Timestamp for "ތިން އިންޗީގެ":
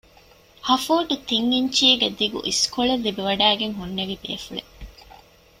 1.27-2.07